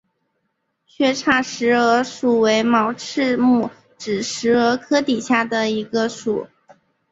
[0.87, 3.69] 缺叉石蛾属为毛翅目
[3.99, 6.47] 指石蛾科底下的一个属。